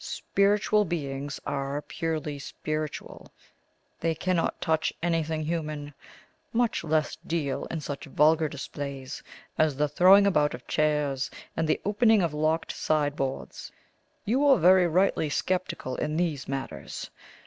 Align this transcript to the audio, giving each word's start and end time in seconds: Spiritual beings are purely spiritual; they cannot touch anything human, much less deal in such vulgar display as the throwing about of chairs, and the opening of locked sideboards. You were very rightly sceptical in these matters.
Spiritual 0.03 0.83
beings 0.83 1.39
are 1.45 1.83
purely 1.83 2.39
spiritual; 2.39 3.31
they 3.99 4.15
cannot 4.15 4.59
touch 4.59 4.91
anything 5.03 5.43
human, 5.45 5.93
much 6.51 6.83
less 6.83 7.15
deal 7.17 7.65
in 7.65 7.79
such 7.81 8.05
vulgar 8.05 8.49
display 8.49 9.05
as 9.59 9.75
the 9.75 9.87
throwing 9.87 10.25
about 10.25 10.55
of 10.55 10.65
chairs, 10.65 11.29
and 11.55 11.67
the 11.67 11.79
opening 11.85 12.23
of 12.23 12.33
locked 12.33 12.71
sideboards. 12.71 13.71
You 14.25 14.39
were 14.39 14.57
very 14.57 14.87
rightly 14.87 15.29
sceptical 15.29 15.95
in 15.97 16.17
these 16.17 16.47
matters. 16.47 17.11